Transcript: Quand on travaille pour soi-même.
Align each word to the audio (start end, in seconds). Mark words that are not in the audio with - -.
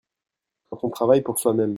Quand 0.71 0.83
on 0.83 0.89
travaille 0.89 1.21
pour 1.21 1.37
soi-même. 1.37 1.69